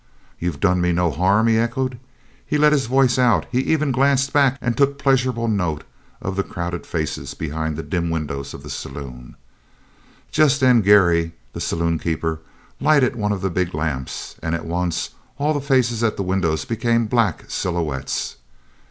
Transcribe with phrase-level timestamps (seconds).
[0.39, 1.99] "You've done me no harm?" he echoed.
[2.43, 5.83] He let his voice out; he even glanced back and took pleasurable note
[6.23, 9.35] of the crowded faces behind the dim windows of the saloon.
[10.31, 12.39] Just then Geary, the saloon keeper,
[12.79, 16.65] lighted one of the big lamps, and at once all the faces at the windows
[16.65, 18.37] became black silhouettes.